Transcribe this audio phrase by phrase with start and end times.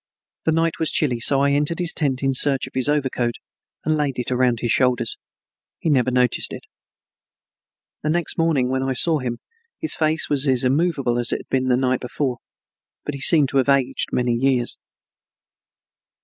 [0.45, 3.35] The night was chilly so I entered his tent in search of his overcoat
[3.85, 5.15] and laid it around his shoulders.
[5.77, 6.63] He never noticed it.
[8.01, 9.37] The next morning when I saw him
[9.79, 12.37] his face was as immovable as it had been the night before,
[13.05, 14.79] but he seemed to have aged by many years.